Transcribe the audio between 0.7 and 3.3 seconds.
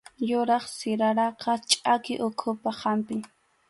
siraraqa chʼaki uhupaq hampim